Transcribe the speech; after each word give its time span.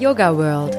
Yoga 0.00 0.34
World. 0.34 0.74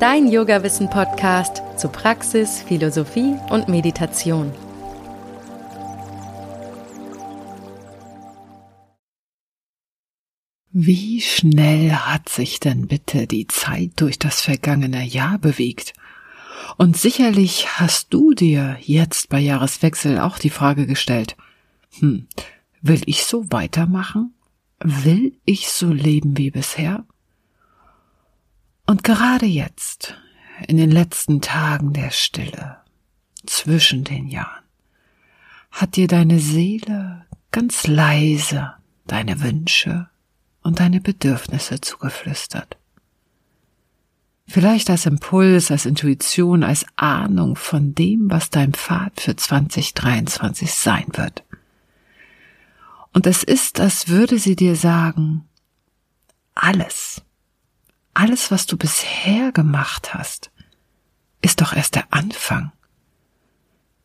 Dein 0.00 0.26
Yoga-Wissen-Podcast 0.26 1.62
zu 1.76 1.88
Praxis, 1.88 2.60
Philosophie 2.60 3.36
und 3.50 3.68
Meditation. 3.68 4.52
Wie 10.72 11.20
schnell 11.20 11.92
hat 11.92 12.28
sich 12.28 12.58
denn 12.58 12.88
bitte 12.88 13.28
die 13.28 13.46
Zeit 13.46 13.92
durch 13.94 14.18
das 14.18 14.40
vergangene 14.40 15.04
Jahr 15.04 15.38
bewegt? 15.38 15.92
Und 16.78 16.96
sicherlich 16.96 17.78
hast 17.78 18.12
du 18.12 18.34
dir 18.34 18.76
jetzt 18.80 19.28
bei 19.28 19.38
Jahreswechsel 19.38 20.18
auch 20.18 20.40
die 20.40 20.50
Frage 20.50 20.88
gestellt, 20.88 21.36
hm, 22.00 22.26
will 22.82 23.02
ich 23.06 23.24
so 23.24 23.52
weitermachen? 23.52 24.34
Will 24.80 25.34
ich 25.44 25.68
so 25.68 25.92
leben 25.92 26.36
wie 26.36 26.50
bisher? 26.50 27.04
Und 28.86 29.02
gerade 29.02 29.46
jetzt, 29.46 30.14
in 30.66 30.76
den 30.76 30.90
letzten 30.90 31.40
Tagen 31.40 31.92
der 31.92 32.10
Stille, 32.10 32.78
zwischen 33.44 34.04
den 34.04 34.28
Jahren, 34.28 34.64
hat 35.70 35.96
dir 35.96 36.06
deine 36.06 36.38
Seele 36.38 37.26
ganz 37.50 37.86
leise 37.86 38.74
deine 39.06 39.40
Wünsche 39.40 40.08
und 40.62 40.80
deine 40.80 41.00
Bedürfnisse 41.00 41.80
zugeflüstert. 41.80 42.76
Vielleicht 44.48 44.90
als 44.90 45.06
Impuls, 45.06 45.70
als 45.70 45.86
Intuition, 45.86 46.62
als 46.62 46.86
Ahnung 46.94 47.56
von 47.56 47.94
dem, 47.94 48.30
was 48.30 48.50
dein 48.50 48.72
Pfad 48.72 49.20
für 49.20 49.34
2023 49.34 50.72
sein 50.72 51.06
wird. 51.12 51.44
Und 53.12 53.26
es 53.26 53.42
ist, 53.42 53.80
als 53.80 54.08
würde 54.08 54.38
sie 54.38 54.54
dir 54.54 54.76
sagen, 54.76 55.48
alles, 56.54 57.22
alles, 58.16 58.50
was 58.50 58.66
du 58.66 58.78
bisher 58.78 59.52
gemacht 59.52 60.14
hast, 60.14 60.50
ist 61.42 61.60
doch 61.60 61.74
erst 61.74 61.96
der 61.96 62.12
Anfang. 62.12 62.72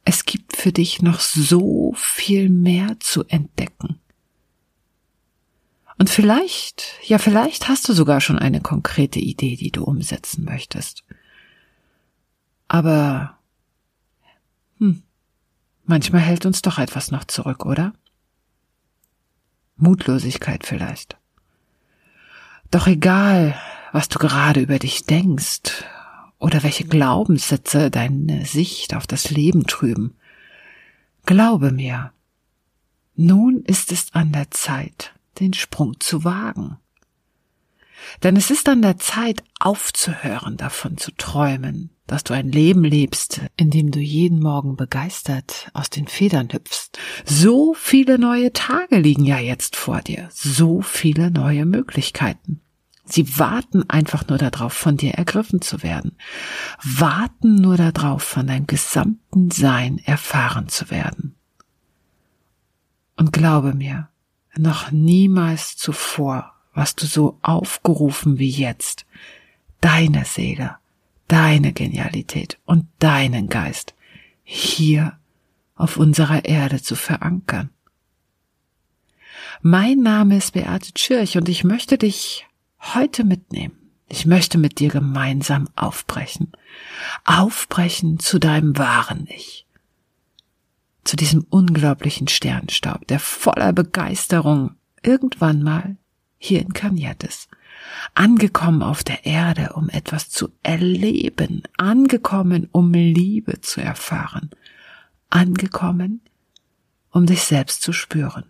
Es 0.04 0.26
gibt 0.26 0.58
für 0.58 0.74
dich 0.74 1.02
noch 1.02 1.20
so 1.20 1.94
viel 1.96 2.50
mehr 2.50 3.00
zu 3.00 3.24
entdecken. 3.26 4.00
Und 5.98 6.10
vielleicht, 6.10 6.96
ja 7.04 7.20
vielleicht 7.20 7.70
hast 7.70 7.88
du 7.88 7.94
sogar 7.94 8.20
schon 8.20 8.38
eine 8.38 8.60
konkrete 8.60 9.20
Idee, 9.20 9.56
die 9.56 9.72
du 9.72 9.84
umsetzen 9.84 10.44
möchtest. 10.44 11.04
Aber, 12.68 13.38
hm, 14.80 15.04
manchmal 15.86 16.22
hält 16.22 16.46
uns 16.46 16.62
doch 16.62 16.80
etwas 16.80 17.12
noch 17.12 17.26
zurück, 17.26 17.66
oder? 17.66 17.94
Mutlosigkeit 19.78 20.66
vielleicht. 20.66 21.18
Doch 22.72 22.88
egal, 22.88 23.56
was 23.92 24.10
du 24.10 24.20
gerade 24.20 24.62
über 24.62 24.80
dich 24.80 25.06
denkst 25.06 25.84
oder 26.40 26.64
welche 26.64 26.86
Glaubenssätze 26.86 27.92
deine 27.92 28.46
Sicht 28.46 28.96
auf 28.96 29.08
das 29.08 29.30
Leben 29.30 29.68
trüben, 29.68 30.16
glaube 31.26 31.72
mir, 31.72 32.12
nun 33.16 33.64
ist 33.66 33.92
es 33.92 34.14
an 34.14 34.32
der 34.32 34.50
Zeit, 34.52 35.14
den 35.40 35.54
Sprung 35.54 36.00
zu 36.00 36.24
wagen. 36.24 36.78
Denn 38.24 38.36
es 38.36 38.50
ist 38.50 38.68
an 38.68 38.82
der 38.82 38.98
Zeit, 38.98 39.44
aufzuhören, 39.60 40.58
davon 40.58 40.98
zu 40.98 41.12
träumen, 41.12 41.92
dass 42.08 42.24
du 42.24 42.34
ein 42.34 42.52
Leben 42.52 42.84
lebst, 42.84 43.42
in 43.58 43.70
dem 43.70 43.92
du 43.92 44.00
jeden 44.00 44.40
Morgen 44.40 44.76
begeistert 44.76 45.70
aus 45.74 45.90
den 45.90 46.08
Federn 46.08 46.50
hüpfst. 46.52 46.98
So 47.26 47.76
viele 47.76 48.18
neue 48.18 48.52
Tage 48.54 48.98
liegen 48.98 49.26
ja 49.26 49.38
jetzt 49.38 49.76
vor 49.76 50.02
dir, 50.02 50.30
so 50.32 50.82
viele 50.82 51.30
neue 51.30 51.66
Möglichkeiten. 51.66 52.62
Sie 53.06 53.40
warten 53.40 53.90
einfach 53.90 54.28
nur 54.28 54.38
darauf, 54.38 54.74
von 54.74 54.98
dir 54.98 55.14
ergriffen 55.16 55.62
zu 55.62 55.84
werden, 55.84 56.16
warten 56.84 57.56
nur 57.56 57.78
darauf, 57.78 58.24
von 58.24 58.48
deinem 58.48 58.68
gesamten 58.68 59.52
Sein 59.52 60.00
erfahren 60.00 60.70
zu 60.70 60.90
werden. 60.92 61.36
Und 63.18 63.34
glaube 63.34 63.74
mir, 63.74 64.10
noch 64.56 64.92
niemals 64.92 65.78
zuvor 65.78 66.54
warst 66.74 67.02
du 67.02 67.06
so 67.06 67.38
aufgerufen 67.42 68.40
wie 68.40 68.50
jetzt, 68.50 69.06
deine 69.82 70.26
Seele, 70.26 70.78
deine 71.28 71.74
Genialität 71.74 72.60
und 72.66 72.88
deinen 73.00 73.50
Geist 73.50 73.94
hier 74.44 75.18
auf 75.76 75.98
unserer 75.98 76.46
Erde 76.46 76.82
zu 76.82 76.96
verankern. 76.96 77.70
Mein 79.62 80.00
Name 80.00 80.38
ist 80.38 80.52
Beate 80.52 80.94
Tschirch 80.94 81.38
und 81.38 81.50
ich 81.50 81.64
möchte 81.64 81.98
dich 81.98 82.48
heute 82.82 83.24
mitnehmen. 83.24 83.78
Ich 84.08 84.26
möchte 84.26 84.58
mit 84.58 84.80
dir 84.80 84.90
gemeinsam 84.90 85.70
aufbrechen. 85.76 86.52
Aufbrechen 87.24 88.20
zu 88.20 88.40
deinem 88.40 88.78
wahren 88.78 89.28
Ich 89.30 89.66
zu 91.04 91.16
diesem 91.16 91.46
unglaublichen 91.50 92.28
Sternstaub, 92.28 93.08
der 93.08 93.20
voller 93.20 93.74
Begeisterung 93.74 94.76
irgendwann 95.02 95.64
mal 95.64 95.98
hier 96.38 96.62
inkarniert 96.62 97.24
ist. 97.24 97.50
Angekommen 98.14 98.84
auf 98.84 99.04
der 99.04 99.26
Erde, 99.26 99.74
um 99.74 99.90
etwas 99.90 100.30
zu 100.30 100.50
erleben, 100.64 101.64
angekommen, 101.78 102.70
um 102.72 102.94
Liebe 102.94 103.62
zu 103.62 103.82
erfahren, 103.82 104.52
angekommen, 105.30 106.22
um 107.10 107.26
dich 107.26 107.44
selbst 107.44 107.82
zu 107.82 107.92
spüren. 107.92 108.46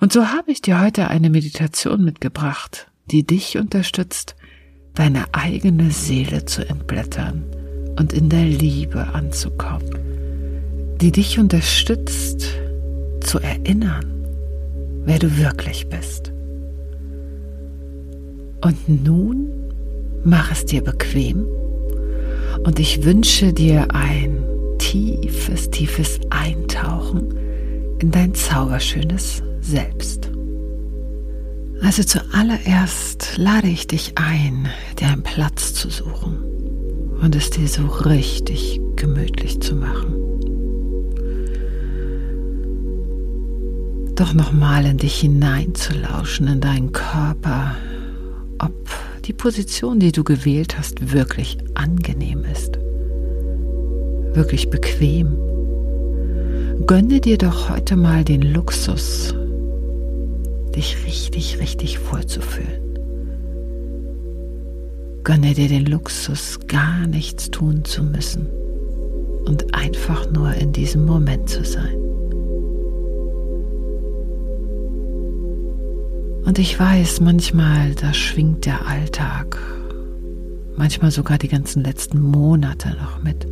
Und 0.00 0.12
so 0.12 0.26
habe 0.28 0.50
ich 0.50 0.60
dir 0.60 0.80
heute 0.80 1.08
eine 1.08 1.30
Meditation 1.30 2.04
mitgebracht, 2.04 2.88
die 3.10 3.26
dich 3.26 3.56
unterstützt, 3.56 4.36
deine 4.94 5.26
eigene 5.32 5.90
Seele 5.90 6.44
zu 6.44 6.68
entblättern 6.68 7.44
und 7.98 8.12
in 8.12 8.28
der 8.28 8.44
Liebe 8.44 9.14
anzukommen 9.14 10.08
die 11.00 11.12
dich 11.12 11.38
unterstützt 11.38 12.48
zu 13.20 13.38
erinnern, 13.38 14.26
wer 15.04 15.18
du 15.18 15.38
wirklich 15.38 15.88
bist. 15.88 16.32
Und 18.60 18.88
nun 19.04 19.48
mach 20.24 20.50
es 20.50 20.64
dir 20.64 20.82
bequem 20.82 21.46
und 22.64 22.80
ich 22.80 23.04
wünsche 23.04 23.52
dir 23.52 23.94
ein 23.94 24.42
tiefes, 24.78 25.70
tiefes 25.70 26.18
Eintauchen 26.30 27.32
in 28.00 28.10
dein 28.10 28.34
zauberschönes 28.34 29.42
Selbst. 29.60 30.30
Also 31.82 32.02
zuallererst 32.02 33.36
lade 33.36 33.68
ich 33.68 33.86
dich 33.86 34.12
ein, 34.16 34.68
dir 34.98 35.08
einen 35.08 35.22
Platz 35.22 35.74
zu 35.74 35.90
suchen 35.90 36.38
und 37.20 37.36
es 37.36 37.50
dir 37.50 37.68
so 37.68 37.86
richtig 37.86 38.80
gemütlich 38.96 39.60
zu 39.60 39.74
machen. 39.76 40.28
doch 44.18 44.34
nochmal 44.34 44.84
in 44.84 44.98
dich 44.98 45.20
hineinzulauschen, 45.20 46.48
in 46.48 46.60
deinen 46.60 46.90
Körper, 46.90 47.76
ob 48.58 48.72
die 49.26 49.32
Position, 49.32 50.00
die 50.00 50.10
du 50.10 50.24
gewählt 50.24 50.76
hast, 50.76 51.12
wirklich 51.12 51.58
angenehm 51.74 52.44
ist, 52.44 52.78
wirklich 54.34 54.70
bequem. 54.70 55.36
Gönne 56.86 57.20
dir 57.20 57.38
doch 57.38 57.70
heute 57.70 57.94
mal 57.94 58.24
den 58.24 58.42
Luxus, 58.42 59.34
dich 60.78 61.04
richtig, 61.04 61.58
richtig 61.58 61.98
wohlzufühlen. 62.12 62.80
Gönne 65.24 65.52
dir 65.52 65.68
den 65.68 65.86
Luxus, 65.86 66.60
gar 66.68 67.06
nichts 67.08 67.50
tun 67.50 67.84
zu 67.84 68.04
müssen 68.04 68.46
und 69.44 69.74
einfach 69.74 70.30
nur 70.30 70.54
in 70.54 70.72
diesem 70.72 71.04
Moment 71.04 71.48
zu 71.48 71.64
sein. 71.64 71.96
Und 76.44 76.60
ich 76.60 76.78
weiß, 76.78 77.20
manchmal, 77.20 77.94
da 77.96 78.14
schwingt 78.14 78.64
der 78.64 78.86
Alltag, 78.86 79.58
manchmal 80.76 81.10
sogar 81.10 81.38
die 81.38 81.48
ganzen 81.48 81.82
letzten 81.82 82.20
Monate 82.20 82.90
noch 82.90 83.20
mit. 83.22 83.46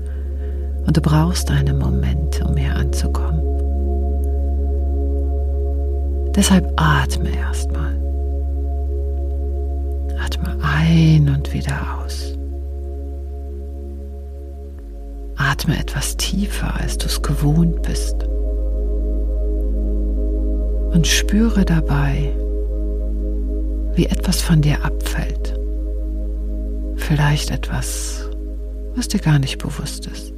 Und 0.87 0.96
du 0.96 1.00
brauchst 1.00 1.50
einen 1.50 1.78
Moment, 1.78 2.40
um 2.43 2.56
hier 2.56 2.76
anzukommen. 2.76 3.56
Deshalb 6.37 6.71
atme 6.77 7.35
erstmal. 7.35 7.97
Atme 10.23 10.59
ein 10.62 11.31
und 11.35 11.50
wieder 11.55 11.79
aus. 11.99 12.37
Atme 15.37 15.79
etwas 15.79 16.15
tiefer, 16.19 16.79
als 16.79 16.99
du 16.99 17.06
es 17.06 17.23
gewohnt 17.23 17.81
bist. 17.83 18.23
Und 20.93 21.06
spüre 21.06 21.65
dabei, 21.65 22.31
wie 23.94 24.05
etwas 24.05 24.43
von 24.43 24.61
dir 24.61 24.85
abfällt. 24.85 25.59
Vielleicht 26.97 27.50
etwas, 27.50 28.29
was 28.94 29.09
dir 29.09 29.21
gar 29.21 29.38
nicht 29.38 29.56
bewusst 29.56 30.06
ist. 30.06 30.35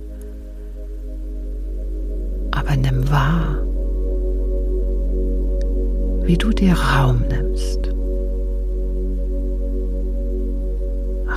Aber 2.52 2.76
nimm 2.76 3.10
wahr, 3.10 3.57
wie 6.28 6.36
du 6.36 6.50
dir 6.50 6.74
Raum 6.74 7.22
nimmst. 7.26 7.88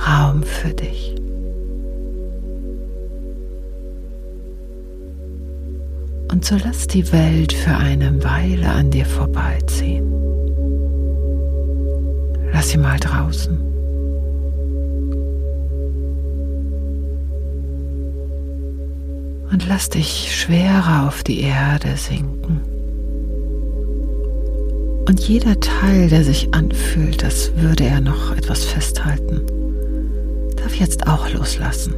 Raum 0.06 0.42
für 0.42 0.74
dich. 0.74 1.14
Und 6.30 6.44
so 6.44 6.56
lass 6.62 6.86
die 6.88 7.10
Welt 7.10 7.54
für 7.54 7.74
eine 7.74 8.22
Weile 8.22 8.68
an 8.68 8.90
dir 8.90 9.06
vorbeiziehen. 9.06 10.12
Lass 12.52 12.68
sie 12.68 12.78
mal 12.78 12.98
draußen. 13.00 13.58
Und 19.50 19.66
lass 19.66 19.88
dich 19.88 20.38
schwerer 20.38 21.06
auf 21.08 21.22
die 21.22 21.40
Erde 21.40 21.96
sinken. 21.96 22.71
Und 25.12 25.28
jeder 25.28 25.60
Teil, 25.60 26.08
der 26.08 26.24
sich 26.24 26.54
anfühlt, 26.54 27.22
als 27.22 27.52
würde 27.56 27.84
er 27.84 28.00
noch 28.00 28.34
etwas 28.34 28.64
festhalten, 28.64 29.42
darf 30.56 30.74
jetzt 30.76 31.06
auch 31.06 31.30
loslassen 31.30 31.92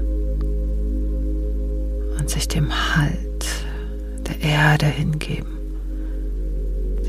und 2.18 2.28
sich 2.28 2.48
dem 2.48 2.72
Halt 2.96 3.46
der 4.26 4.50
Erde 4.50 4.86
hingeben, 4.86 5.46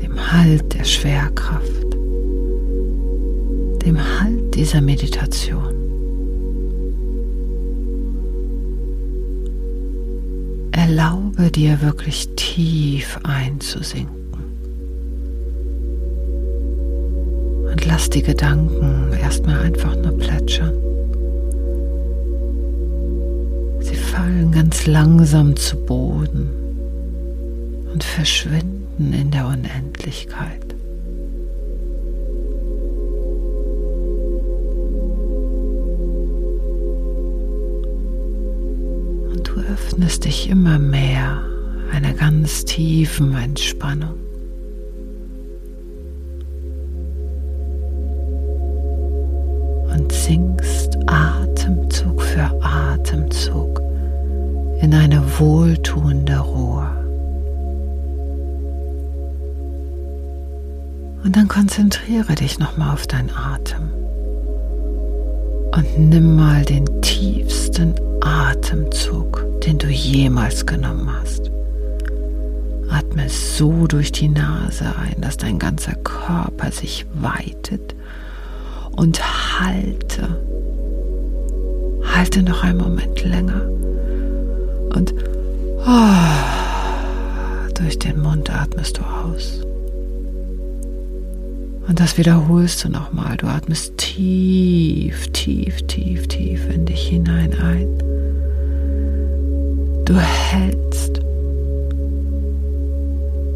dem 0.00 0.30
Halt 0.30 0.74
der 0.74 0.84
Schwerkraft, 0.84 1.96
dem 3.84 3.98
Halt 3.98 4.54
dieser 4.54 4.82
Meditation. 4.82 5.74
Erlaube 10.70 11.50
dir 11.50 11.82
wirklich 11.82 12.28
tief 12.36 13.18
einzusinken. 13.24 14.25
Lass 17.96 18.10
die 18.10 18.22
Gedanken 18.22 19.10
erstmal 19.14 19.58
einfach 19.60 19.96
nur 19.96 20.18
plätschern. 20.18 20.74
Sie 23.80 23.94
fallen 23.94 24.52
ganz 24.52 24.86
langsam 24.86 25.56
zu 25.56 25.78
Boden 25.78 26.50
und 27.90 28.04
verschwinden 28.04 29.14
in 29.14 29.30
der 29.30 29.46
Unendlichkeit. 29.46 30.74
Und 39.32 39.48
du 39.48 39.60
öffnest 39.72 40.26
dich 40.26 40.50
immer 40.50 40.78
mehr 40.78 41.42
einer 41.94 42.12
ganz 42.12 42.66
tiefen 42.66 43.34
Entspannung. 43.34 44.25
Sinkst 50.26 50.98
Atemzug 51.06 52.20
für 52.20 52.50
Atemzug 52.60 53.80
in 54.80 54.92
eine 54.92 55.22
wohltuende 55.38 56.38
Ruhe. 56.38 56.90
Und 61.22 61.36
dann 61.36 61.46
konzentriere 61.46 62.34
dich 62.34 62.58
nochmal 62.58 62.92
auf 62.94 63.06
deinen 63.06 63.30
Atem. 63.30 63.88
Und 65.76 65.96
nimm 65.96 66.34
mal 66.34 66.64
den 66.64 66.86
tiefsten 67.02 67.94
Atemzug, 68.20 69.44
den 69.64 69.78
du 69.78 69.86
jemals 69.86 70.66
genommen 70.66 71.08
hast. 71.20 71.52
Atme 72.90 73.28
so 73.28 73.86
durch 73.86 74.10
die 74.10 74.28
Nase 74.28 74.86
ein, 74.86 75.20
dass 75.20 75.36
dein 75.36 75.60
ganzer 75.60 75.94
Körper 75.94 76.72
sich 76.72 77.06
weitet 77.14 77.94
und 78.96 79.20
halte. 79.60 80.40
Halte 82.14 82.42
noch 82.42 82.62
einen 82.62 82.78
Moment 82.78 83.22
länger 83.24 83.62
und 84.94 85.14
oh, 85.86 87.72
durch 87.74 87.98
den 87.98 88.20
Mund 88.20 88.50
atmest 88.50 88.98
du 88.98 89.02
aus. 89.02 89.60
Und 91.88 92.00
das 92.00 92.18
wiederholst 92.18 92.84
du 92.84 92.88
nochmal. 92.88 93.36
Du 93.36 93.46
atmest 93.46 93.96
tief, 93.96 95.28
tief, 95.32 95.86
tief, 95.86 96.26
tief 96.26 96.68
in 96.68 96.84
dich 96.84 97.08
hinein 97.08 97.54
ein. 97.54 97.86
Du 100.04 100.14
hältst. 100.18 101.20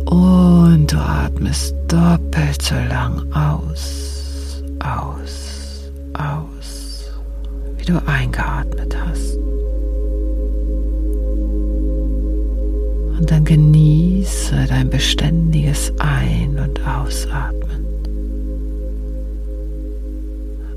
Und 0.07 0.93
du 0.93 0.97
atmest 0.97 1.75
doppelt 1.89 2.63
so 2.63 2.75
lang 2.75 3.23
aus, 3.33 4.63
aus, 4.81 5.60
aus, 6.15 7.11
wie 7.77 7.85
du 7.85 7.99
eingeatmet 8.07 8.97
hast. 9.05 9.37
Und 13.19 13.31
dann 13.31 13.45
genieße 13.45 14.67
dein 14.69 14.89
beständiges 14.89 15.93
Ein- 15.99 16.59
und 16.59 16.81
Ausatmen 16.87 17.87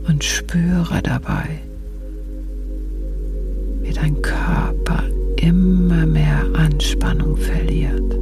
und 0.08 0.24
spüre 0.24 1.02
dabei, 1.02 1.60
wie 3.82 3.94
dein 3.94 4.22
Körper 4.22 5.04
immer 5.38 6.06
mehr 6.06 6.44
Anspannung 6.56 7.38
verliert. 7.38 8.13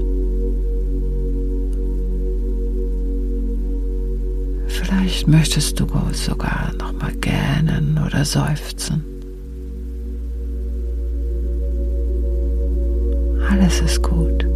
Vielleicht 5.22 5.38
möchtest 5.38 5.80
du 5.80 5.86
sogar 6.14 6.72
noch 6.80 6.94
mal 6.94 7.12
gähnen 7.12 8.00
oder 8.04 8.26
seufzen. 8.26 9.04
Alles 13.52 13.82
ist 13.82 14.02
gut. 14.02 14.48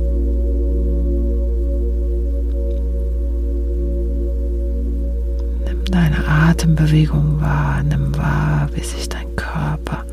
deine 5.92 6.28
Atembewegung 6.28 7.40
wahr, 7.40 7.84
nimm 7.84 8.18
wahr, 8.18 8.68
wie 8.74 8.84
sich 8.84 9.08
dein 9.08 9.36
Körper 9.36 10.04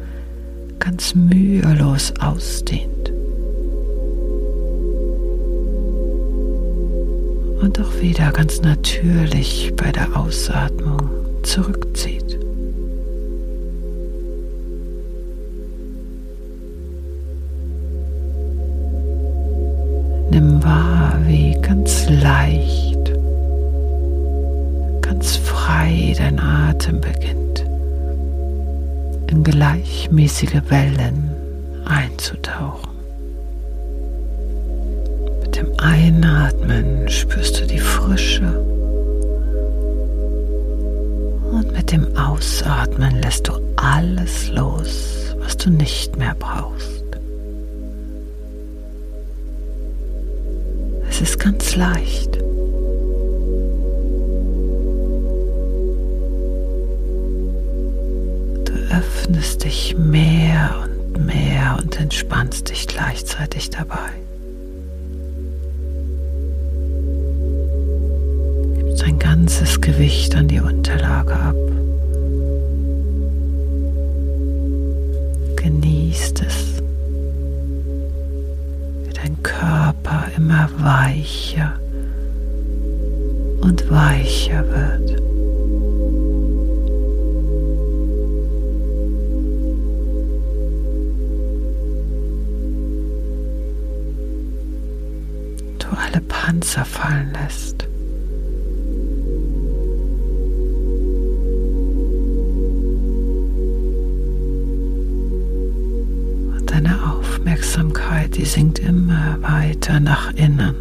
ganz 0.78 1.14
mühelos 1.14 2.12
ausdehnt. 2.20 2.91
Und 7.62 7.80
auch 7.80 8.00
wieder 8.00 8.32
ganz 8.32 8.60
natürlich 8.60 9.72
bei 9.76 9.90
der 9.90 10.16
Ausatmung 10.16 11.08
zurückzieht. 11.42 12.38
Nimm 20.31 20.62
wahr, 20.62 21.19
wie 21.26 21.56
ganz 21.62 22.08
leicht 22.08 22.82
frei 25.72 26.14
dein 26.16 26.38
Atem 26.40 27.00
beginnt, 27.00 27.64
in 29.31 29.42
gleichmäßige 29.42 30.60
Wellen 30.69 31.31
einzutauchen. 31.84 32.92
Einatmen 35.82 37.08
spürst 37.08 37.60
du 37.60 37.67
die 37.67 37.81
Frische 37.81 38.60
und 41.51 41.72
mit 41.72 41.91
dem 41.91 42.17
Ausatmen 42.17 43.20
lässt 43.20 43.48
du 43.48 43.55
alles 43.77 44.48
los, 44.51 45.34
was 45.39 45.56
du 45.56 45.70
nicht 45.70 46.17
mehr 46.17 46.36
brauchst. 46.39 47.05
Es 51.08 51.20
ist 51.20 51.39
ganz 51.39 51.74
leicht. 51.77 52.39
öffnest 58.93 59.65
dich 59.65 59.96
mehr 59.96 60.84
und 60.84 61.27
mehr 61.27 61.79
und 61.82 61.98
entspannst 61.98 62.69
dich 62.69 62.86
gleichzeitig 62.86 63.70
dabei. 63.70 64.21
Ganzes 69.43 69.81
Gewicht 69.81 70.37
an 70.37 70.46
die 70.46 70.61
Unterlage 70.61 71.34
ab. 71.34 71.56
Genießt 75.56 76.43
es, 76.43 76.81
wie 79.05 79.13
dein 79.13 79.43
Körper 79.43 80.27
immer 80.37 80.70
weicher 80.79 81.72
und 83.63 83.91
weicher 83.91 84.65
wird. 84.69 85.20
Panzer 96.29 96.84
fallen 96.84 97.32
lässt. 97.32 97.71
Aufmerksamkeit, 107.72 108.36
die 108.36 108.44
sinkt 108.44 108.81
immer 108.81 109.38
weiter 109.41 109.98
nach 109.98 110.34
innen. 110.34 110.74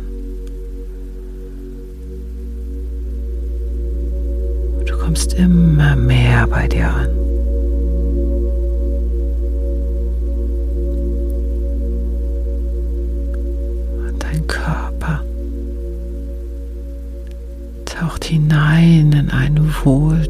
Du 4.85 4.97
kommst 4.97 5.33
immer 5.35 5.95
mehr 5.95 6.45
bei 6.47 6.67
dir 6.67 6.89
an. 6.89 7.07
Und 14.09 14.21
dein 14.21 14.45
Körper 14.47 15.23
taucht 17.85 18.25
hinein 18.25 19.13
in 19.13 19.29
einen 19.29 19.73
wohltuenden 19.85 20.20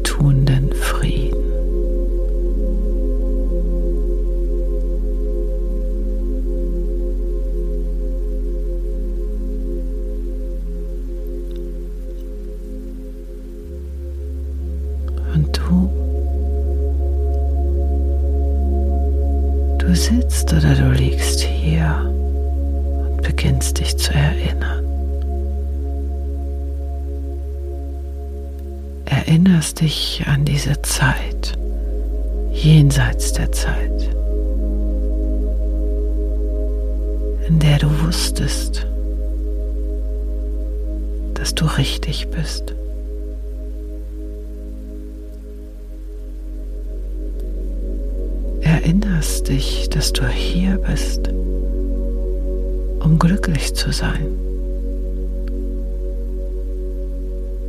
erinnerst 48.82 49.48
dich, 49.48 49.88
dass 49.90 50.12
du 50.12 50.26
hier 50.26 50.76
bist, 50.78 51.28
um 51.28 53.16
glücklich 53.18 53.74
zu 53.74 53.92
sein. 53.92 54.26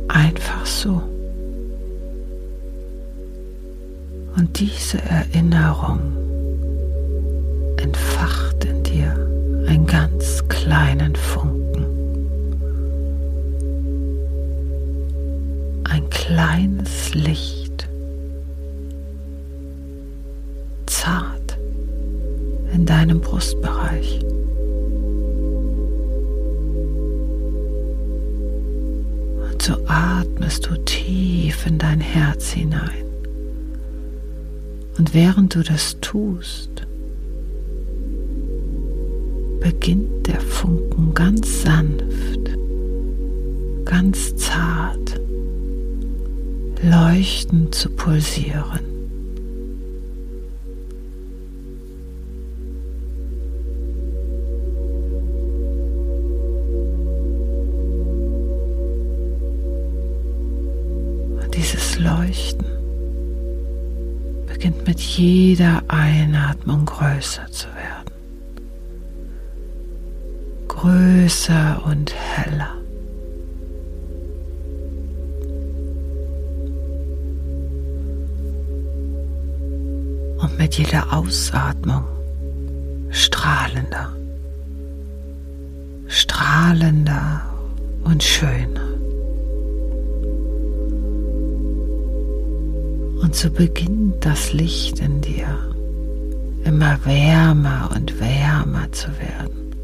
Einfach 0.08 0.66
so. 0.66 1.02
Und 4.36 4.58
diese 4.58 4.98
Erinnerung 5.02 6.00
entfacht 7.76 8.64
in 8.64 8.82
dir 8.82 9.14
einen 9.68 9.86
ganz 9.86 10.42
kleinen 10.48 11.14
Funken. 11.14 11.84
Ein 15.84 16.10
kleines 16.10 17.14
Licht 17.14 17.53
in 22.84 22.88
deinem 22.88 23.20
Brustbereich. 23.20 24.20
Und 29.50 29.62
so 29.62 29.74
atmest 29.86 30.66
du 30.66 30.76
tief 30.84 31.64
in 31.66 31.78
dein 31.78 32.00
Herz 32.00 32.50
hinein. 32.50 33.06
Und 34.98 35.14
während 35.14 35.54
du 35.54 35.62
das 35.62 35.96
tust, 36.02 36.86
beginnt 39.60 40.26
der 40.26 40.42
Funken 40.42 41.14
ganz 41.14 41.62
sanft, 41.62 42.50
ganz 43.86 44.36
zart, 44.36 45.18
leuchtend 46.82 47.74
zu 47.74 47.88
pulsieren. 47.88 48.93
Leuchten 62.34 62.66
beginnt 64.46 64.86
mit 64.86 65.00
jeder 65.00 65.82
Einatmung 65.88 66.84
größer 66.84 67.46
zu 67.50 67.68
werden. 67.68 68.12
Größer 70.68 71.82
und 71.86 72.12
heller. 72.14 72.70
Und 80.38 80.58
mit 80.58 80.76
jeder 80.76 81.12
Ausatmung 81.12 82.04
strahlender, 83.10 84.12
strahlender 86.08 87.42
und 88.04 88.22
schöner. 88.22 88.83
Und 93.34 93.40
so 93.40 93.50
beginnt 93.50 94.24
das 94.24 94.52
Licht 94.52 95.00
in 95.00 95.20
dir 95.20 95.58
immer 96.62 96.96
wärmer 97.04 97.90
und 97.92 98.20
wärmer 98.20 98.92
zu 98.92 99.08
werden, 99.18 99.74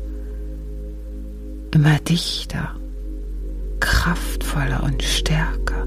immer 1.73 1.99
dichter, 1.99 2.76
kraftvoller 3.80 4.85
und 4.85 5.02
stärker, 5.02 5.85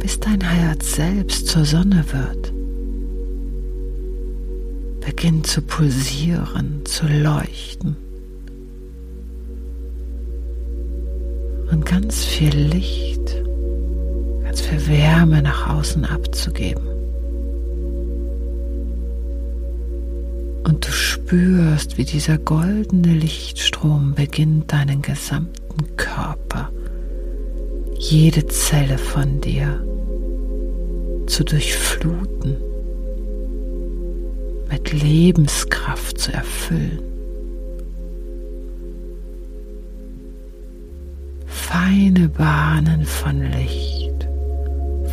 bis 0.00 0.18
dein 0.18 0.40
Herz 0.40 0.96
selbst 0.96 1.46
zur 1.46 1.64
Sonne 1.64 2.04
wird, 2.10 2.52
beginnt 5.02 5.46
zu 5.46 5.62
pulsieren, 5.62 6.80
zu 6.84 7.06
leuchten. 7.06 7.94
Und 11.70 11.86
ganz 11.86 12.24
viel 12.24 12.56
Licht 12.56 13.15
viel 14.66 14.86
Wärme 14.88 15.42
nach 15.42 15.68
außen 15.68 16.04
abzugeben. 16.04 16.86
Und 20.64 20.86
du 20.86 20.90
spürst, 20.90 21.96
wie 21.96 22.04
dieser 22.04 22.38
goldene 22.38 23.14
Lichtstrom 23.14 24.14
beginnt 24.14 24.72
deinen 24.72 25.02
gesamten 25.02 25.96
Körper, 25.96 26.70
jede 27.98 28.46
Zelle 28.46 28.98
von 28.98 29.40
dir 29.40 29.84
zu 31.26 31.44
durchfluten, 31.44 32.56
mit 34.68 34.92
Lebenskraft 34.92 36.18
zu 36.18 36.32
erfüllen. 36.32 36.98
Feine 41.46 42.28
Bahnen 42.28 43.04
von 43.04 43.40
Licht 43.52 43.95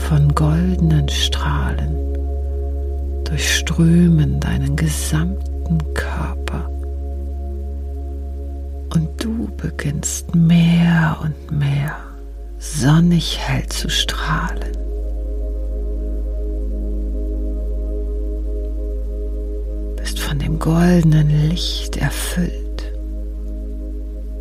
von 0.10 0.36
goldenen 0.36 1.08
Strahlen 1.08 2.14
durchströmen 3.24 4.40
deinen 4.40 4.76
gesamten 4.76 5.78
Körper. 5.94 6.70
Und 8.94 9.10
du 9.24 9.48
beginnst 9.58 10.36
mehr 10.36 11.18
und 11.24 11.58
mehr 11.58 11.96
sonnig 12.60 13.40
hell 13.40 13.66
zu 13.70 13.90
strahlen. 13.90 14.72
Bist 19.96 20.20
von 20.20 20.38
dem 20.38 20.60
goldenen 20.60 21.30
Licht 21.50 21.98
erfüllt 21.98 22.94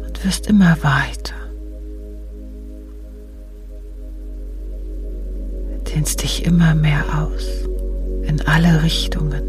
und 0.05 0.25
wirst 0.25 0.49
immer 0.49 0.77
weiter 0.83 1.42
dehnst 5.95 6.23
dich 6.23 6.47
immer 6.47 6.75
mehr 6.75 7.05
aus 7.19 7.47
in 8.23 8.41
alle 8.47 8.83
Richtungen. 8.83 9.43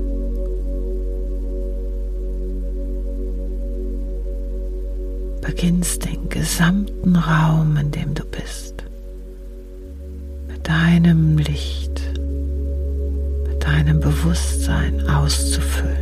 Beginnst 5.42 6.06
den 6.06 6.30
gesamten 6.30 7.16
Raum, 7.16 7.78
in 7.78 7.92
dem 7.92 8.14
du 8.14 8.24
bist, 8.26 8.84
mit 10.48 10.68
deinem 10.68 11.38
Licht, 11.38 12.02
mit 13.48 13.64
deinem 13.64 14.00
Bewusstsein 14.00 15.08
auszufüllen. 15.08 15.98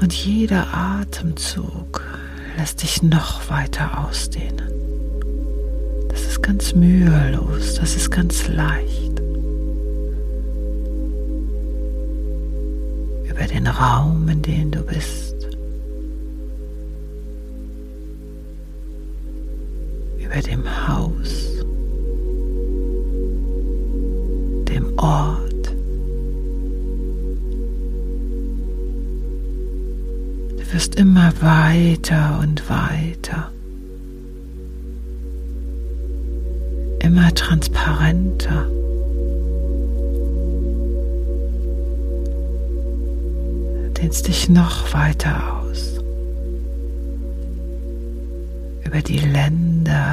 Und 0.00 0.12
jeder 0.14 0.66
Atemzug 0.72 2.02
lässt 2.60 2.82
dich 2.82 3.02
noch 3.02 3.48
weiter 3.48 4.04
ausdehnen, 4.06 4.70
dass 6.10 6.20
es 6.20 6.26
ist 6.32 6.42
ganz 6.42 6.74
mühelos, 6.74 7.76
das 7.76 7.96
ist 7.96 8.10
ganz 8.10 8.48
leicht. 8.48 9.18
Über 13.30 13.46
den 13.50 13.66
Raum, 13.66 14.28
in 14.28 14.42
dem 14.42 14.70
du 14.70 14.82
bist. 14.82 15.36
Über 20.18 20.42
dem 20.42 20.62
Haus. 20.86 21.39
Weiter 31.42 32.38
und 32.42 32.68
weiter. 32.68 33.50
immer 37.10 37.34
transparenter. 37.34 38.66
Dehnst 44.00 44.28
dich 44.28 44.48
noch 44.48 44.92
weiter 44.94 45.60
aus 45.60 45.98
über 48.84 49.02
die 49.02 49.18
Länder, 49.18 50.09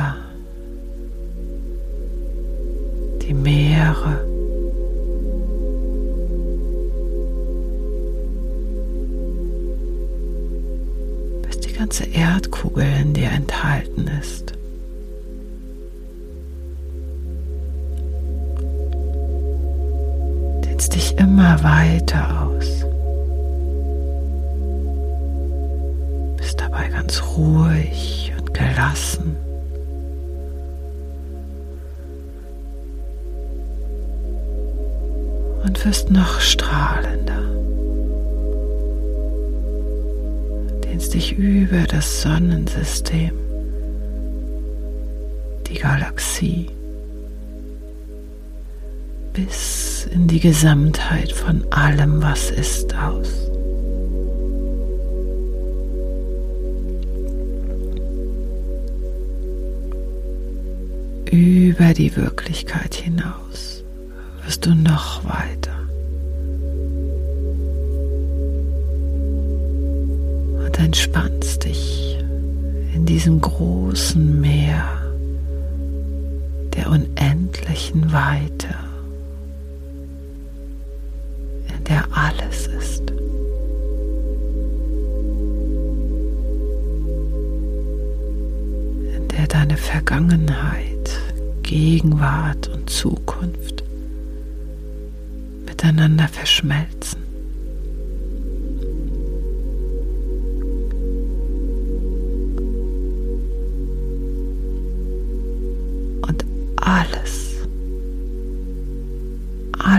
ganze 11.77 12.05
Erdkugel 12.05 12.86
in 13.01 13.13
dir 13.13 13.29
enthalten 13.29 14.07
ist. 14.22 14.57
dich 20.98 21.17
immer 21.19 21.63
weiter 21.63 22.41
aus. 22.41 22.86
Bist 26.38 26.60
dabei 26.60 26.88
ganz 26.89 27.22
ruhig 27.36 28.34
und 28.39 28.51
gelassen. 28.53 29.36
Und 35.63 35.86
wirst 35.86 36.10
noch 36.10 36.39
strahlender. 36.39 37.26
Dehnst 41.07 41.29
dich 41.29 41.37
über 41.37 41.83
das 41.83 42.21
Sonnensystem, 42.21 43.31
die 45.65 45.75
Galaxie 45.75 46.67
bis 49.31 50.05
in 50.11 50.27
die 50.27 50.41
Gesamtheit 50.41 51.31
von 51.31 51.63
allem, 51.71 52.21
was 52.21 52.51
ist, 52.51 52.93
aus. 52.93 53.29
Über 61.31 61.93
die 61.93 62.13
Wirklichkeit 62.17 62.95
hinaus 62.95 63.85
wirst 64.43 64.65
du 64.65 64.75
noch 64.75 65.23
weiter. 65.23 65.76
Entspannst 70.77 71.66
dich 71.66 72.18
in 72.94 73.05
diesem 73.05 73.42
großen 73.42 74.40
Meer 74.40 74.83
der 76.75 76.90
unendlichen 76.90 78.11
Weite. 78.11 78.75
der 81.87 82.05
alles 82.11 82.68
ist. 82.68 83.11
In 89.16 89.27
der 89.29 89.48
deine 89.48 89.77
Vergangenheit, 89.77 91.09
Gegenwart 91.63 92.68
und 92.70 92.90
Zukunft 92.90 93.83
miteinander 95.66 96.27
verschmelzen. 96.27 97.26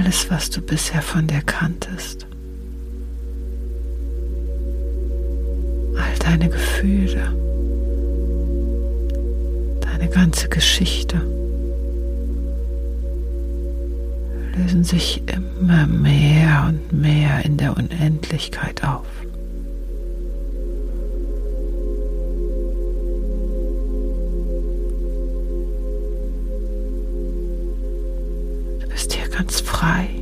Alles, 0.09 0.31
was 0.31 0.49
du 0.49 0.63
bisher 0.63 1.03
von 1.03 1.27
dir 1.27 1.43
kanntest. 1.43 2.27
All 5.97 6.19
deine 6.19 6.49
Gefühle, 6.49 7.35
deine 9.83 10.09
ganze 10.09 10.49
Geschichte 10.49 11.21
lösen 14.57 14.83
sich 14.83 15.23
immer 15.27 15.87
mehr 15.87 16.65
und 16.69 16.91
mehr 16.91 17.45
in 17.45 17.59
der 17.59 17.77
Unendlichkeit 17.77 18.83
auf. 18.85 19.05
Ganz 29.39 29.61
frei. 29.61 30.18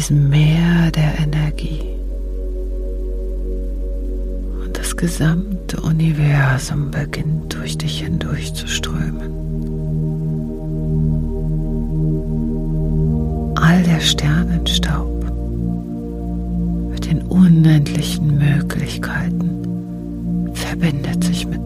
Diesem 0.00 0.30
Meer 0.30 0.90
der 0.92 1.18
Energie. 1.18 1.82
Und 4.64 4.78
das 4.78 4.96
gesamte 4.96 5.78
Universum 5.82 6.90
beginnt 6.90 7.54
durch 7.54 7.76
dich 7.76 8.00
hindurch 8.00 8.54
zu 8.54 8.66
strömen. 8.66 9.30
All 13.56 13.82
der 13.82 14.00
Sternenstaub 14.00 15.22
mit 16.90 17.04
den 17.04 17.20
unendlichen 17.28 18.38
Möglichkeiten 18.38 20.50
verbindet 20.54 21.24
sich 21.24 21.46
mit 21.46 21.59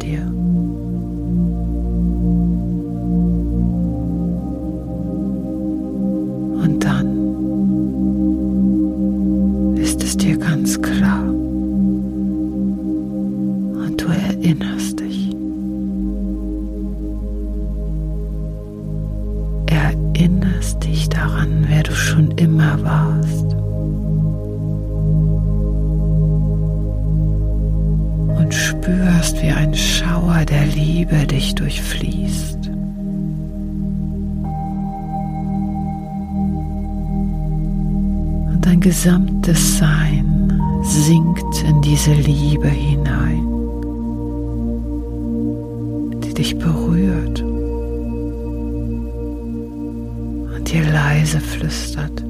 gesamtes 38.85 39.79
Sein 39.79 40.61
sinkt 40.83 41.64
in 41.66 41.81
diese 41.81 42.12
Liebe 42.12 42.68
hinein, 42.68 43.49
die 46.23 46.35
dich 46.35 46.59
berührt 46.59 47.40
und 50.51 50.70
dir 50.70 50.85
leise 50.92 51.40
flüstert. 51.40 52.23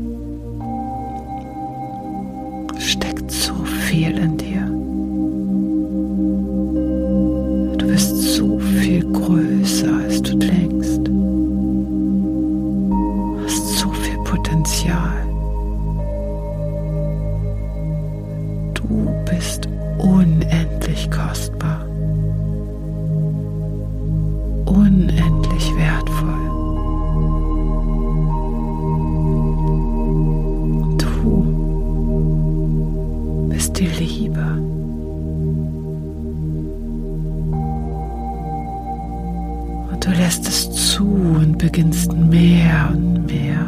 Du 40.04 40.10
lässt 40.10 40.46
es 40.46 40.70
zu 40.70 41.04
und 41.04 41.56
beginnst 41.56 42.12
mehr 42.12 42.90
und 42.92 43.26
mehr 43.26 43.64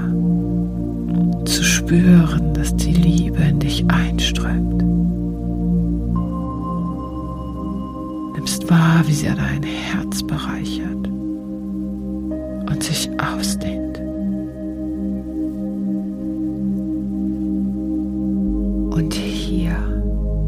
zu 1.47 1.65
spüren, 1.65 2.53
dass 2.53 2.77
die 2.77 2.93
Liebe 2.93 3.43
in 3.43 3.59
dich 3.59 3.89
einströmt. 3.89 4.83
Nimmst 8.35 8.69
wahr, 8.69 9.03
wie 9.07 9.15
sie 9.15 9.27
dein 9.27 9.63
Herz 9.63 10.23
bereichert 10.25 11.09
und 12.69 12.83
sich 12.83 13.09
ausdehnt. 13.19 13.99
Und 18.95 19.15
hier 19.15 19.77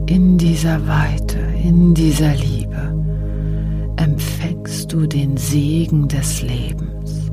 in 0.07 0.37
dieser 0.37 0.87
Weite, 0.87 1.39
in 1.63 1.95
dieser 1.95 2.35
Liebe 2.35 2.58
du 4.89 5.07
den 5.07 5.37
Segen 5.37 6.09
des 6.09 6.43
Lebens. 6.43 7.31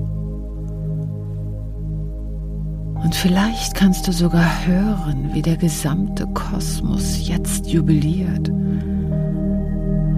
Und 3.04 3.14
vielleicht 3.14 3.76
kannst 3.76 4.08
du 4.08 4.12
sogar 4.12 4.66
hören, 4.66 5.30
wie 5.34 5.42
der 5.42 5.58
gesamte 5.58 6.26
Kosmos 6.34 7.28
jetzt 7.28 7.68
jubiliert, 7.68 8.52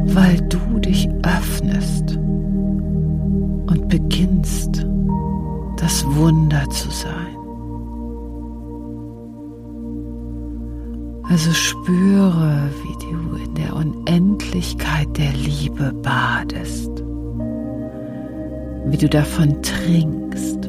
weil 0.05 0.39
du 0.47 0.79
dich 0.79 1.09
öffnest 1.23 2.17
und 2.17 3.87
beginnst, 3.89 4.85
das 5.77 6.05
Wunder 6.15 6.69
zu 6.69 6.89
sein. 6.89 7.37
Also 11.29 11.51
spüre, 11.51 12.69
wie 12.83 13.05
du 13.05 13.35
in 13.35 13.53
der 13.55 13.75
Unendlichkeit 13.75 15.09
der 15.17 15.33
Liebe 15.33 15.93
badest, 16.01 17.03
wie 18.89 18.97
du 18.97 19.09
davon 19.09 19.61
trinkst 19.61 20.65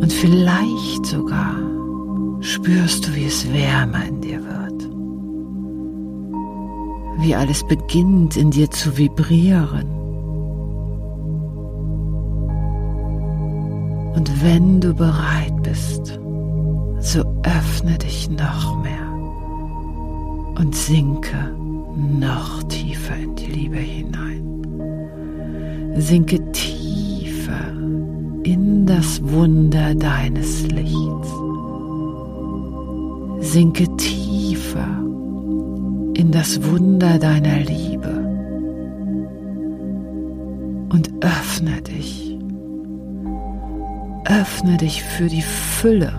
und 0.00 0.12
vielleicht 0.12 1.06
sogar 1.06 1.56
spürst 2.40 3.06
du, 3.06 3.14
wie 3.14 3.26
es 3.26 3.52
wärmer 3.52 4.06
in 4.06 4.20
dir 4.20 4.40
wird, 4.42 4.88
wie 7.20 7.34
alles 7.34 7.66
beginnt 7.66 8.36
in 8.36 8.50
dir 8.50 8.70
zu 8.70 8.96
vibrieren. 8.96 9.88
Und 14.14 14.42
wenn 14.42 14.80
du 14.80 14.94
bereit 14.94 15.62
bist, 15.62 16.18
so 17.00 17.20
öffne 17.44 17.98
dich 17.98 18.28
noch 18.30 18.82
mehr 18.82 19.12
und 20.58 20.74
sinke 20.74 21.54
noch 21.96 22.62
tiefer 22.64 23.16
in 23.16 23.34
die 23.36 23.46
Liebe 23.46 23.78
hinein. 23.78 24.49
Sinke 25.96 26.40
tiefer 26.52 27.72
in 28.42 28.86
das 28.86 29.20
Wunder 29.22 29.94
deines 29.94 30.66
Lichts. 30.68 31.28
Sinke 33.40 33.86
tiefer 33.96 34.88
in 36.14 36.30
das 36.30 36.62
Wunder 36.64 37.18
deiner 37.18 37.60
Liebe 37.60 38.08
und 40.92 41.10
öffne 41.20 41.82
dich. 41.82 42.38
Öffne 44.26 44.76
dich 44.76 45.02
für 45.02 45.26
die 45.26 45.42
Fülle 45.42 46.12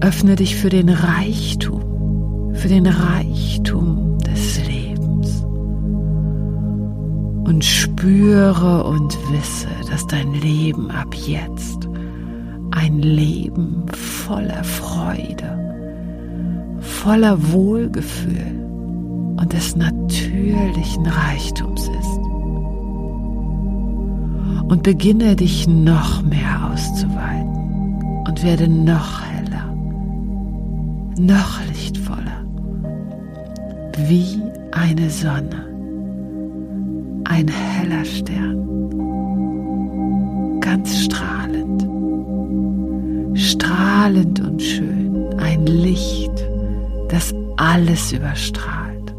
Öffne 0.00 0.36
dich 0.36 0.56
für 0.56 0.68
den 0.68 0.88
Reichtum, 0.88 2.52
für 2.54 2.68
den 2.68 2.86
Reichtum 2.86 4.05
Und 7.46 7.64
spüre 7.64 8.84
und 8.84 9.16
wisse, 9.30 9.68
dass 9.90 10.06
dein 10.06 10.32
Leben 10.34 10.90
ab 10.90 11.14
jetzt 11.14 11.88
ein 12.72 12.98
Leben 12.98 13.86
voller 13.92 14.64
Freude, 14.64 16.78
voller 16.80 17.52
Wohlgefühl 17.52 18.60
und 19.36 19.52
des 19.52 19.76
natürlichen 19.76 21.06
Reichtums 21.06 21.82
ist. 21.82 22.18
Und 24.68 24.82
beginne 24.82 25.36
dich 25.36 25.68
noch 25.68 26.22
mehr 26.22 26.72
auszuweiten 26.72 28.24
und 28.26 28.42
werde 28.42 28.68
noch 28.68 29.26
noch 31.18 31.60
lichtvoller, 31.68 32.44
wie 34.06 34.42
eine 34.72 35.10
Sonne, 35.10 35.65
ein 37.36 37.48
heller 37.48 38.04
Stern, 38.06 38.90
ganz 40.60 41.04
strahlend, 41.04 41.82
strahlend 43.38 44.40
und 44.40 44.62
schön, 44.62 45.34
ein 45.38 45.66
Licht, 45.66 46.32
das 47.10 47.34
alles 47.58 48.12
überstrahlt, 48.12 49.14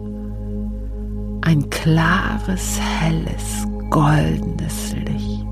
ein 1.41 1.69
klares, 1.69 2.80
helles, 2.99 3.67
goldenes 3.91 4.95
Licht, 4.95 5.45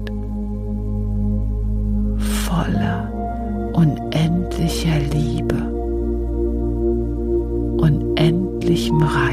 voller 2.48 3.12
unendlicher 3.74 5.00
Liebe. 5.14 5.56
Unendlichem 7.78 9.04
Reichtum 9.04 9.25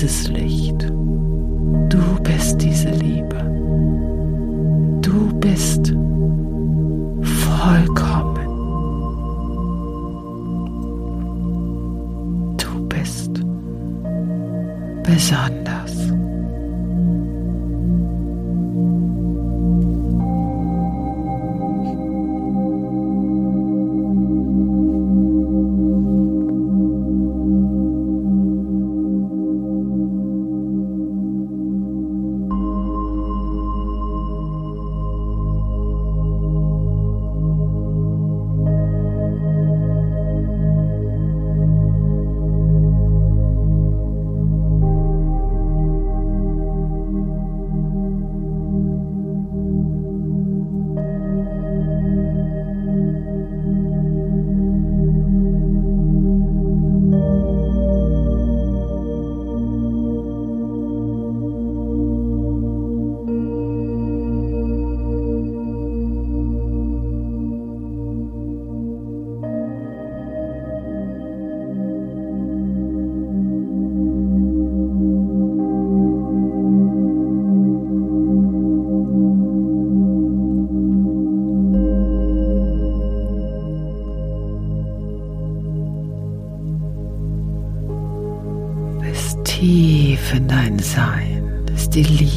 dieses 0.00 0.28
Licht. 0.28 0.67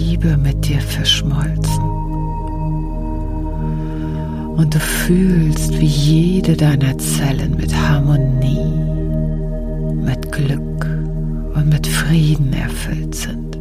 Liebe 0.02 0.36
mit 0.36 0.68
dir 0.68 0.82
verschmolzen. 0.82 1.84
Und 4.58 4.74
du 4.74 4.80
fühlst, 4.80 5.80
wie 5.80 5.86
jede 5.86 6.58
deiner 6.58 6.98
Zellen 6.98 7.56
mit 7.56 7.72
Harmonie, 7.76 8.66
mit 10.04 10.32
Glück 10.32 10.86
und 11.54 11.70
mit 11.70 11.86
Frieden 11.86 12.52
erfüllt 12.54 13.14
sind. 13.14 13.58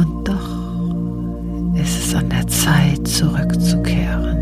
Und 0.00 0.28
doch 0.28 1.80
ist 1.82 2.06
es 2.06 2.14
an 2.14 2.28
der 2.30 2.46
Zeit 2.46 3.08
zurückzukehren. 3.08 4.36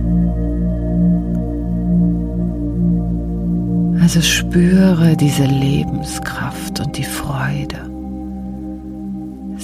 Also 4.02 4.20
spüre 4.20 5.16
diese 5.16 5.44
Lebenskraft 5.44 6.80
und 6.80 6.98
die 6.98 7.04
Freude. 7.04 7.93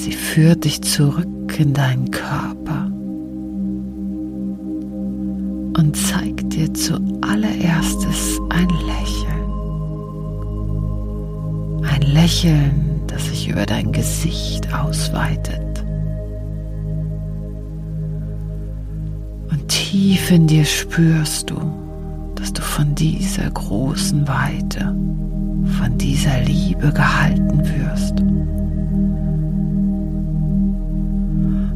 Sie 0.00 0.12
führt 0.12 0.64
dich 0.64 0.80
zurück 0.80 1.60
in 1.60 1.74
deinen 1.74 2.10
Körper 2.10 2.86
und 5.76 5.94
zeigt 5.94 6.54
dir 6.54 6.72
zuallererstes 6.72 8.40
ein 8.48 8.70
Lächeln. 8.86 9.44
Ein 11.84 12.00
Lächeln, 12.00 13.02
das 13.08 13.26
sich 13.26 13.50
über 13.50 13.66
dein 13.66 13.92
Gesicht 13.92 14.72
ausweitet. 14.72 15.84
Und 19.50 19.68
tief 19.68 20.30
in 20.30 20.46
dir 20.46 20.64
spürst 20.64 21.50
du, 21.50 21.60
dass 22.36 22.54
du 22.54 22.62
von 22.62 22.94
dieser 22.94 23.50
großen 23.50 24.26
Weite, 24.26 24.96
von 25.78 25.98
dieser 25.98 26.40
Liebe 26.40 26.90
gehalten 26.90 27.60
wirst. 27.66 28.14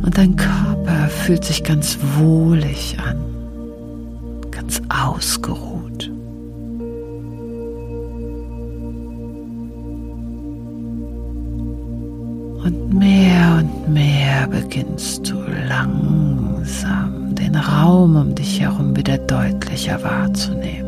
Und 0.04 0.18
dein 0.18 0.36
Körper 0.36 1.08
fühlt 1.08 1.44
sich 1.44 1.64
ganz 1.64 1.96
wohlig 2.18 2.96
an, 2.98 3.16
ganz 4.50 4.82
ausgeruht. 4.90 6.10
Und 12.64 12.94
mehr 12.98 13.58
und 13.60 13.92
mehr 13.94 14.46
beginnst 14.46 15.30
du 15.30 15.36
langsam 15.68 17.34
den 17.34 17.56
Raum 17.56 18.16
um 18.16 18.34
dich 18.34 18.60
herum 18.60 18.94
wieder 18.94 19.16
deutlicher 19.16 20.02
wahrzunehmen. 20.02 20.83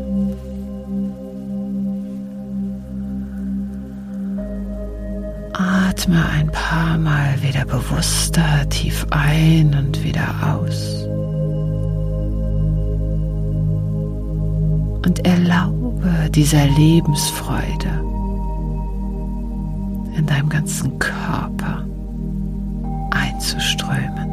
Atme 6.07 6.25
ein 6.29 6.53
paar 6.53 6.99
Mal 6.99 7.35
wieder 7.43 7.65
bewusster 7.65 8.69
tief 8.69 9.05
ein 9.11 9.75
und 9.75 10.05
wieder 10.05 10.29
aus. 10.55 11.05
Und 15.05 15.27
erlaube 15.27 16.31
dieser 16.31 16.65
Lebensfreude 16.67 17.91
in 20.17 20.27
deinem 20.27 20.49
ganzen 20.49 20.97
Körper 21.01 21.85
einzuströmen. 23.11 24.27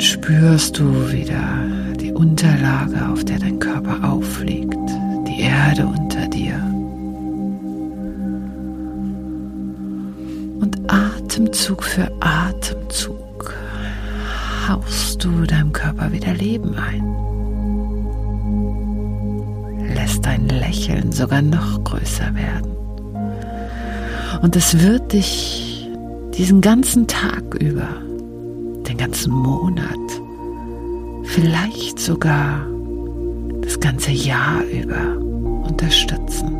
spürst 0.00 0.78
du 0.78 1.12
wieder 1.12 1.42
die 2.00 2.12
Unterlage, 2.12 3.06
auf 3.12 3.24
der 3.24 3.38
dein 3.38 3.58
Körper 3.58 4.10
aufliegt, 4.10 4.79
Erde 5.40 5.86
unter 5.86 6.26
dir. 6.28 6.54
Und 10.60 10.78
Atemzug 10.86 11.82
für 11.82 12.10
Atemzug 12.20 13.54
hauchst 14.68 15.24
du 15.24 15.46
deinem 15.46 15.72
Körper 15.72 16.12
wieder 16.12 16.34
Leben 16.34 16.74
ein. 16.74 17.02
Lässt 19.94 20.26
dein 20.26 20.48
Lächeln 20.48 21.10
sogar 21.12 21.42
noch 21.42 21.82
größer 21.84 22.34
werden. 22.34 22.70
Und 24.42 24.56
es 24.56 24.78
wird 24.82 25.12
dich 25.12 25.88
diesen 26.34 26.60
ganzen 26.60 27.06
Tag 27.06 27.54
über 27.54 27.88
den 28.88 28.96
ganzen 28.96 29.32
Monat, 29.32 29.86
vielleicht 31.24 31.98
sogar 31.98 32.66
das 33.62 33.78
ganze 33.80 34.10
Jahr 34.10 34.62
über 34.64 35.19
unterstützen. 35.70 36.56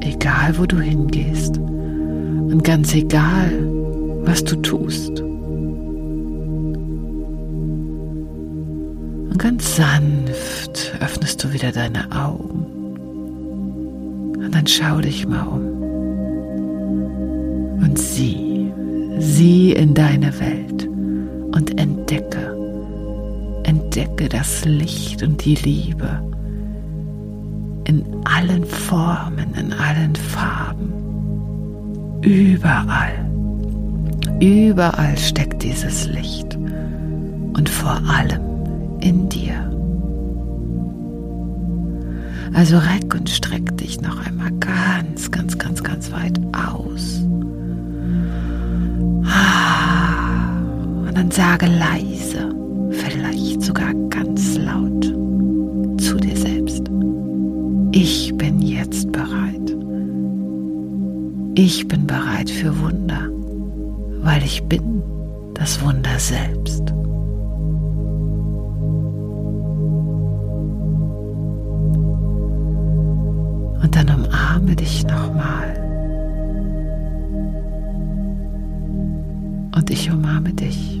Egal, 0.00 0.56
wo 0.58 0.66
du 0.66 0.80
hingehst 0.80 1.58
und 1.58 2.64
ganz 2.64 2.94
egal, 2.94 3.52
was 4.24 4.42
du 4.44 4.56
tust. 4.56 5.20
Und 9.30 9.38
ganz 9.38 9.76
sanft 9.76 10.92
öffnest 11.00 11.44
du 11.44 11.52
wieder 11.52 11.72
deine 11.72 12.10
Augen. 12.12 12.66
Und 14.36 14.54
dann 14.54 14.66
schau 14.66 15.00
dich 15.00 15.26
mal 15.26 15.46
um. 15.46 15.60
Und 17.82 17.98
sieh, 17.98 18.60
Sieh 19.20 19.72
in 19.72 19.92
deine 19.92 20.32
Welt 20.40 20.88
und 21.54 21.78
entdecke, 21.78 22.56
entdecke 23.64 24.30
das 24.30 24.64
Licht 24.64 25.22
und 25.22 25.44
die 25.44 25.56
Liebe 25.56 26.22
in 27.90 28.04
allen 28.24 28.64
Formen, 28.64 29.52
in 29.58 29.72
allen 29.72 30.14
Farben, 30.14 30.92
überall. 32.22 33.28
Überall 34.40 35.18
steckt 35.18 35.64
dieses 35.64 36.06
Licht 36.06 36.54
und 36.54 37.68
vor 37.68 38.00
allem 38.08 38.40
in 39.00 39.28
dir. 39.28 39.56
Also 42.54 42.78
reck 42.78 43.12
und 43.12 43.28
streck 43.28 43.76
dich 43.76 44.00
noch 44.00 44.24
einmal 44.24 44.52
ganz, 44.60 45.28
ganz, 45.32 45.58
ganz, 45.58 45.82
ganz 45.82 46.12
weit 46.12 46.40
aus. 46.52 47.22
Und 51.08 51.16
dann 51.16 51.30
sage 51.32 51.66
leise, 51.66 52.54
vielleicht 52.92 53.62
sogar 53.62 53.92
Ich 61.62 61.86
bin 61.86 62.06
bereit 62.06 62.48
für 62.48 62.80
Wunder, 62.80 63.28
weil 64.22 64.42
ich 64.42 64.62
bin 64.62 65.02
das 65.52 65.78
Wunder 65.84 66.18
selbst. 66.18 66.90
Und 73.82 73.94
dann 73.94 74.08
umarme 74.08 74.74
dich 74.74 75.04
nochmal. 75.06 75.74
Und 79.76 79.90
ich 79.90 80.10
umarme 80.10 80.54
dich. 80.54 81.00